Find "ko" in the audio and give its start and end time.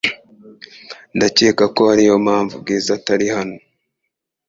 1.75-1.81